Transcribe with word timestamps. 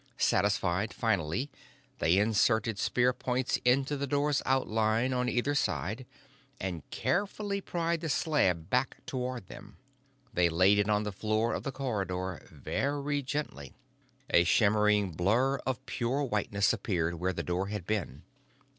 Satisfied, 0.17 0.95
finally, 0.95 1.51
they 1.99 2.17
inserted 2.17 2.79
spear 2.79 3.13
points 3.13 3.57
into 3.63 3.95
the 3.95 4.07
door's 4.07 4.41
outline 4.47 5.13
on 5.13 5.29
either 5.29 5.53
side 5.53 6.07
and 6.59 6.81
carefully 6.89 7.61
pried 7.61 8.01
the 8.01 8.09
slab 8.09 8.67
back 8.71 8.97
toward 9.05 9.45
them. 9.45 9.77
They 10.33 10.49
laid 10.49 10.79
it 10.79 10.89
on 10.89 11.03
the 11.03 11.11
floor 11.11 11.53
of 11.53 11.61
the 11.61 11.71
corridor, 11.71 12.41
very 12.51 13.21
gently. 13.21 13.75
A 14.31 14.43
shimmering 14.43 15.11
blur 15.11 15.57
of 15.67 15.85
pure 15.85 16.23
whiteness 16.23 16.73
appeared 16.73 17.19
where 17.19 17.31
the 17.33 17.43
door 17.43 17.67
had 17.67 17.85
been. 17.85 18.23